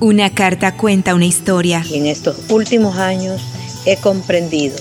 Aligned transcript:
Una 0.00 0.30
carta 0.30 0.76
cuenta 0.76 1.14
una 1.14 1.26
historia. 1.26 1.84
Y 1.88 1.96
en 1.96 2.06
estos 2.06 2.50
últimos 2.50 2.96
años 2.96 3.40
he 3.86 3.96
comprendido 3.96 4.76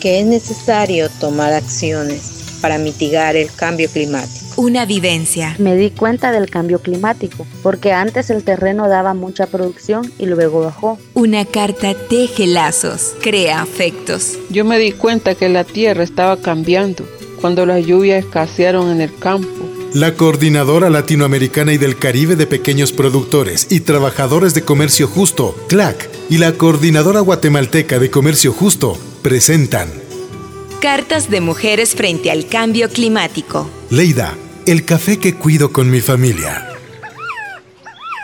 que 0.00 0.20
es 0.20 0.26
necesario 0.26 1.08
tomar 1.20 1.52
acciones 1.52 2.58
para 2.60 2.78
mitigar 2.78 3.36
el 3.36 3.52
cambio 3.52 3.88
climático. 3.88 4.44
Una 4.56 4.84
vivencia. 4.84 5.56
Me 5.58 5.76
di 5.76 5.90
cuenta 5.90 6.30
del 6.30 6.50
cambio 6.50 6.80
climático, 6.80 7.46
porque 7.62 7.92
antes 7.92 8.28
el 8.30 8.44
terreno 8.44 8.88
daba 8.88 9.14
mucha 9.14 9.46
producción 9.46 10.12
y 10.18 10.26
luego 10.26 10.60
bajó. 10.60 10.98
Una 11.14 11.44
carta 11.44 11.94
teje 12.08 12.46
lazos, 12.46 13.14
crea 13.22 13.62
afectos. 13.62 14.38
Yo 14.50 14.64
me 14.64 14.78
di 14.78 14.92
cuenta 14.92 15.34
que 15.34 15.48
la 15.48 15.64
tierra 15.64 16.04
estaba 16.04 16.36
cambiando 16.36 17.04
cuando 17.40 17.64
las 17.66 17.84
lluvias 17.84 18.24
escasearon 18.24 18.90
en 18.90 19.00
el 19.00 19.16
campo. 19.16 19.61
La 19.94 20.14
Coordinadora 20.14 20.88
Latinoamericana 20.88 21.74
y 21.74 21.76
del 21.76 21.98
Caribe 21.98 22.34
de 22.34 22.46
Pequeños 22.46 22.92
Productores 22.92 23.66
y 23.68 23.80
Trabajadores 23.80 24.54
de 24.54 24.62
Comercio 24.62 25.06
Justo, 25.06 25.54
CLAC, 25.68 26.08
y 26.30 26.38
la 26.38 26.52
Coordinadora 26.52 27.20
Guatemalteca 27.20 27.98
de 27.98 28.10
Comercio 28.10 28.54
Justo 28.54 28.96
presentan 29.20 29.90
Cartas 30.80 31.28
de 31.28 31.42
mujeres 31.42 31.94
frente 31.94 32.30
al 32.30 32.46
cambio 32.46 32.88
climático. 32.88 33.68
Leida, 33.90 34.34
el 34.64 34.86
café 34.86 35.18
que 35.18 35.34
cuido 35.34 35.72
con 35.72 35.90
mi 35.90 36.00
familia. 36.00 36.68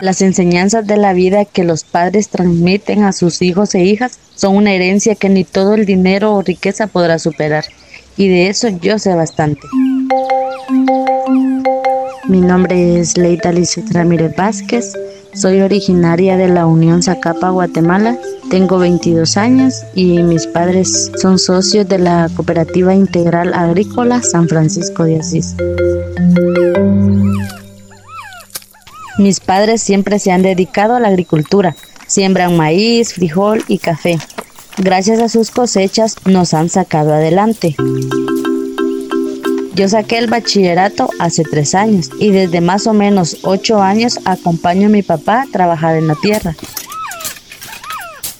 Las 0.00 0.22
enseñanzas 0.22 0.86
de 0.86 0.96
la 0.96 1.14
vida 1.14 1.46
que 1.46 1.64
los 1.64 1.82
padres 1.82 2.28
transmiten 2.28 3.02
a 3.02 3.12
sus 3.12 3.42
hijos 3.42 3.74
e 3.74 3.82
hijas 3.82 4.20
son 4.36 4.54
una 4.54 4.72
herencia 4.72 5.16
que 5.16 5.28
ni 5.28 5.42
todo 5.42 5.74
el 5.74 5.84
dinero 5.84 6.32
o 6.32 6.42
riqueza 6.42 6.86
podrá 6.86 7.18
superar 7.18 7.64
y 8.16 8.28
de 8.28 8.48
eso 8.48 8.68
yo 8.68 9.00
sé 9.00 9.14
bastante. 9.14 9.66
Mi 12.28 12.40
nombre 12.40 12.98
es 12.98 13.16
Leita 13.16 13.52
Lizeth 13.52 13.92
Ramírez 13.92 14.34
Vázquez, 14.36 14.94
soy 15.32 15.60
originaria 15.60 16.36
de 16.36 16.48
la 16.48 16.66
Unión 16.66 17.00
Zacapa, 17.00 17.50
Guatemala. 17.50 18.18
Tengo 18.50 18.78
22 18.78 19.36
años 19.36 19.82
y 19.94 20.22
mis 20.24 20.48
padres 20.48 21.12
son 21.16 21.38
socios 21.38 21.88
de 21.88 21.98
la 21.98 22.28
Cooperativa 22.34 22.94
Integral 22.94 23.54
Agrícola 23.54 24.22
San 24.22 24.48
Francisco 24.48 25.04
de 25.04 25.20
Asís. 25.20 25.54
Mis 29.18 29.38
padres 29.38 29.80
siempre 29.80 30.18
se 30.18 30.32
han 30.32 30.42
dedicado 30.42 30.96
a 30.96 31.00
la 31.00 31.08
agricultura. 31.08 31.76
Siembran 32.08 32.56
maíz, 32.56 33.14
frijol 33.14 33.64
y 33.68 33.78
café 33.78 34.18
gracias 34.78 35.20
a 35.20 35.28
sus 35.28 35.50
cosechas 35.50 36.16
nos 36.24 36.54
han 36.54 36.68
sacado 36.68 37.14
adelante. 37.14 37.74
Yo 39.76 39.86
saqué 39.90 40.16
el 40.16 40.26
bachillerato 40.26 41.10
hace 41.18 41.42
tres 41.42 41.74
años 41.74 42.08
y 42.18 42.30
desde 42.30 42.62
más 42.62 42.86
o 42.86 42.94
menos 42.94 43.36
ocho 43.42 43.82
años 43.82 44.18
acompaño 44.24 44.86
a 44.86 44.90
mi 44.90 45.02
papá 45.02 45.42
a 45.42 45.52
trabajar 45.52 45.96
en 45.96 46.06
la 46.06 46.14
tierra. 46.14 46.56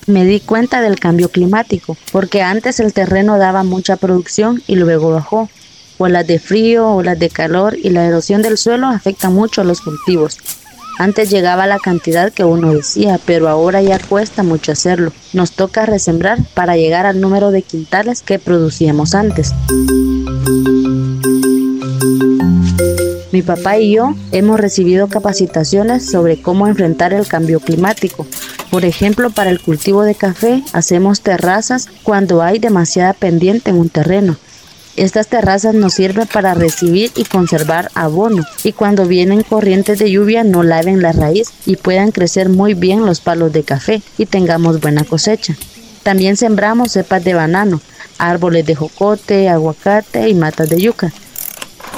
Me 0.07 0.25
di 0.25 0.41
cuenta 0.41 0.81
del 0.81 0.99
cambio 0.99 1.29
climático, 1.29 1.95
porque 2.11 2.41
antes 2.41 2.81
el 2.81 2.95
terreno 2.95 3.37
daba 3.37 3.65
mucha 3.65 3.97
producción 3.97 4.63
y 4.67 4.77
luego 4.77 5.11
bajó. 5.11 5.51
Olas 5.99 6.27
de 6.27 6.39
frío, 6.39 6.89
olas 6.89 7.19
de 7.19 7.29
calor 7.29 7.77
y 7.77 7.91
la 7.91 8.07
erosión 8.07 8.41
del 8.41 8.57
suelo 8.57 8.87
afectan 8.87 9.35
mucho 9.35 9.61
a 9.61 9.65
los 9.65 9.83
cultivos. 9.83 10.39
Antes 10.99 11.29
llegaba 11.29 11.67
la 11.67 11.79
cantidad 11.79 12.33
que 12.33 12.45
uno 12.45 12.73
decía, 12.73 13.21
pero 13.27 13.51
ahora 13.51 13.83
ya 13.83 13.99
cuesta 13.99 14.43
mucho 14.43 14.73
hacerlo. 14.73 15.13
Nos 15.35 15.53
toca 15.53 15.85
resembrar 15.85 16.39
para 16.55 16.79
llegar 16.79 17.05
al 17.05 17.21
número 17.21 17.51
de 17.51 17.61
quintales 17.61 18.23
que 18.23 18.39
producíamos 18.39 19.15
antes. 19.15 19.53
Mi 23.33 23.43
papá 23.43 23.79
y 23.79 23.93
yo 23.95 24.15
hemos 24.33 24.59
recibido 24.59 25.09
capacitaciones 25.09 26.11
sobre 26.11 26.41
cómo 26.41 26.67
enfrentar 26.67 27.13
el 27.13 27.27
cambio 27.27 27.61
climático. 27.61 28.27
Por 28.71 28.85
ejemplo, 28.85 29.31
para 29.31 29.51
el 29.51 29.61
cultivo 29.61 30.03
de 30.03 30.15
café 30.15 30.63
hacemos 30.73 31.21
terrazas 31.21 31.89
cuando 32.03 32.43
hay 32.43 32.59
demasiada 32.59 33.13
pendiente 33.13 33.71
en 33.71 33.77
un 33.77 33.89
terreno 33.91 34.37
estas 34.97 35.27
terrazas 35.27 35.75
nos 35.75 35.93
sirven 35.93 36.27
para 36.27 36.55
recibir 36.55 37.13
y 37.17 37.25
conservar 37.25 37.91
abono 37.95 38.45
y 38.65 38.73
cuando 38.73 39.05
vienen 39.07 39.43
corrientes 39.43 39.99
de 39.99 40.11
lluvia 40.11 40.43
no 40.43 40.63
laven 40.63 41.03
la 41.03 41.13
raíz 41.13 41.53
y 41.67 41.77
puedan 41.77 42.13
crecer 42.13 42.49
muy 42.49 42.73
bien 42.73 43.05
los 43.05 43.21
palos 43.21 43.53
de 43.53 43.63
café 43.63 44.01
y 44.17 44.25
tengamos 44.25 44.81
buena 44.81 45.05
cosecha. 45.05 45.55
También 46.03 46.39
sembramos 46.39 46.93
cepas 46.93 47.23
de 47.25 47.35
banano, 47.35 47.83
árboles 48.17 48.65
de 48.65 48.75
jocote, 48.75 49.51
aguacate 49.51 50.31
y 50.31 50.35
matas 50.35 50.71
de 50.71 50.81
yuca. 50.81 51.13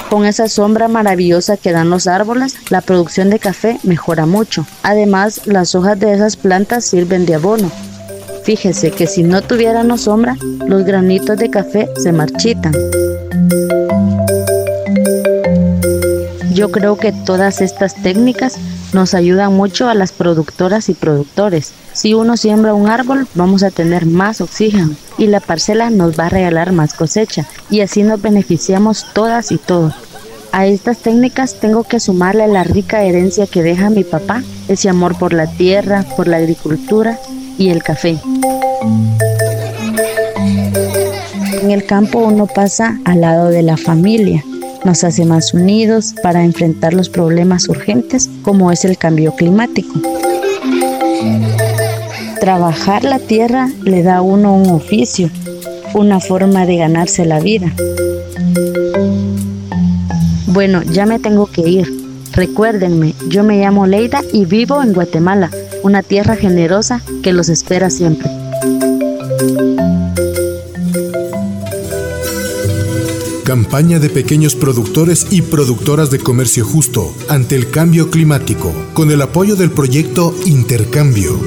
Con 0.09 0.25
esa 0.25 0.47
sombra 0.47 0.87
maravillosa 0.87 1.57
que 1.57 1.71
dan 1.71 1.89
los 1.89 2.07
árboles, 2.07 2.55
la 2.69 2.81
producción 2.81 3.29
de 3.29 3.39
café 3.39 3.79
mejora 3.83 4.25
mucho. 4.25 4.65
Además, 4.83 5.41
las 5.45 5.75
hojas 5.75 5.99
de 5.99 6.13
esas 6.13 6.35
plantas 6.35 6.83
sirven 6.83 7.25
de 7.25 7.35
abono 7.35 7.71
Fíjese 8.49 8.89
que 8.89 9.05
si 9.05 9.21
no 9.21 9.43
tuviéramos 9.43 10.01
sombra, 10.01 10.35
los 10.65 10.83
granitos 10.83 11.37
de 11.37 11.51
café 11.51 11.87
se 11.97 12.11
marchitan. 12.11 12.73
Yo 16.51 16.71
creo 16.71 16.97
que 16.97 17.11
todas 17.11 17.61
estas 17.61 17.93
técnicas 18.01 18.57
nos 18.93 19.13
ayudan 19.13 19.53
mucho 19.53 19.89
a 19.89 19.93
las 19.93 20.11
productoras 20.11 20.89
y 20.89 20.93
productores. 20.93 21.73
Si 21.93 22.13
uno 22.13 22.37
siembra 22.37 22.73
un 22.73 22.89
árbol, 22.89 23.27
vamos 23.35 23.63
a 23.63 23.71
tener 23.71 24.05
más 24.05 24.41
oxígeno 24.41 24.95
y 25.17 25.27
la 25.27 25.39
parcela 25.39 25.89
nos 25.89 26.17
va 26.17 26.27
a 26.27 26.29
regalar 26.29 26.71
más 26.71 26.93
cosecha 26.93 27.45
y 27.69 27.81
así 27.81 28.03
nos 28.03 28.21
beneficiamos 28.21 29.05
todas 29.13 29.51
y 29.51 29.57
todos. 29.57 29.93
A 30.51 30.65
estas 30.65 30.97
técnicas 30.97 31.59
tengo 31.59 31.83
que 31.83 31.99
sumarle 31.99 32.47
la 32.47 32.63
rica 32.63 33.03
herencia 33.03 33.45
que 33.45 33.61
deja 33.61 33.89
mi 33.89 34.03
papá, 34.03 34.41
ese 34.67 34.89
amor 34.89 35.17
por 35.17 35.33
la 35.33 35.45
tierra, 35.45 36.05
por 36.17 36.27
la 36.27 36.37
agricultura 36.37 37.19
y 37.57 37.69
el 37.69 37.83
café. 37.83 38.19
En 41.61 41.71
el 41.71 41.85
campo 41.85 42.19
uno 42.19 42.47
pasa 42.47 42.99
al 43.05 43.21
lado 43.21 43.49
de 43.49 43.61
la 43.61 43.77
familia, 43.77 44.43
nos 44.85 45.03
hace 45.03 45.25
más 45.25 45.53
unidos 45.53 46.15
para 46.23 46.43
enfrentar 46.43 46.93
los 46.93 47.09
problemas 47.09 47.67
urgentes 47.69 48.29
como 48.43 48.71
es 48.71 48.85
el 48.85 48.97
cambio 48.97 49.35
climático. 49.35 49.99
Trabajar 52.39 53.03
la 53.03 53.19
tierra 53.19 53.69
le 53.83 54.01
da 54.03 54.17
a 54.17 54.21
uno 54.21 54.55
un 54.55 54.69
oficio, 54.69 55.29
una 55.93 56.19
forma 56.19 56.65
de 56.65 56.77
ganarse 56.77 57.25
la 57.25 57.39
vida. 57.39 57.73
Bueno, 60.47 60.81
ya 60.83 61.05
me 61.05 61.19
tengo 61.19 61.47
que 61.47 61.61
ir. 61.61 61.99
Recuérdenme, 62.31 63.13
yo 63.27 63.43
me 63.43 63.59
llamo 63.59 63.87
Leida 63.87 64.21
y 64.31 64.45
vivo 64.45 64.81
en 64.81 64.93
Guatemala 64.93 65.49
una 65.83 66.03
tierra 66.03 66.35
generosa 66.35 67.01
que 67.23 67.33
los 67.33 67.49
espera 67.49 67.89
siempre. 67.89 68.38
Campaña 73.49 73.97
de 73.97 74.11
pequeños 74.11 74.53
productores 74.53 75.25
y 75.31 75.41
productoras 75.41 76.11
de 76.11 76.19
comercio 76.19 76.63
justo 76.63 77.15
ante 77.29 77.55
el 77.55 77.71
cambio 77.71 78.11
climático, 78.11 78.71
con 78.93 79.09
el 79.09 79.23
apoyo 79.23 79.55
del 79.55 79.71
proyecto 79.71 80.35
Intercambio. 80.45 81.39